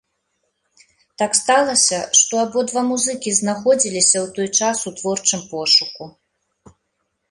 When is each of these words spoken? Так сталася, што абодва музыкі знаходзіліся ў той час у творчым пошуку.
Так 1.21 1.31
сталася, 1.39 1.99
што 2.21 2.33
абодва 2.45 2.85
музыкі 2.89 3.37
знаходзіліся 3.43 4.17
ў 4.27 4.35
той 4.41 4.47
час 4.61 4.77
у 4.89 4.99
творчым 5.01 5.49
пошуку. 5.57 6.15